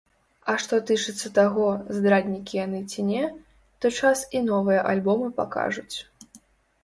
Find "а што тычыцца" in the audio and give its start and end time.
0.51-1.27